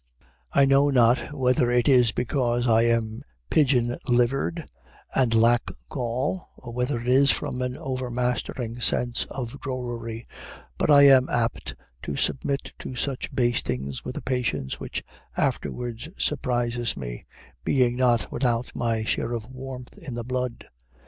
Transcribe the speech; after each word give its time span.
I 0.51 0.65
know 0.65 0.89
not 0.89 1.31
whether 1.31 1.69
it 1.69 1.87
is 1.87 2.11
because 2.11 2.67
I 2.67 2.85
am 2.85 3.21
pigeon 3.51 3.97
livered 4.07 4.65
and 5.13 5.31
lack 5.31 5.69
gall, 5.91 6.49
or 6.57 6.73
whether 6.73 6.99
it 6.99 7.07
is 7.07 7.29
from 7.29 7.61
an 7.61 7.77
overmastering 7.77 8.79
sense 8.79 9.25
of 9.25 9.61
drollery, 9.61 10.25
but 10.79 10.89
I 10.89 11.03
am 11.03 11.29
apt 11.29 11.75
to 12.01 12.15
submit 12.15 12.73
to 12.79 12.95
such 12.95 13.31
bastings 13.31 14.03
with 14.03 14.17
a 14.17 14.23
patience 14.23 14.79
which 14.79 15.03
afterwards 15.37 16.09
surprises 16.17 16.97
me, 16.97 17.27
being 17.63 17.95
not 17.95 18.31
without 18.31 18.71
my 18.75 19.03
share 19.03 19.33
of 19.33 19.45
warmth 19.51 19.99
in 19.99 20.15
the 20.15 20.23
blood. 20.23 20.65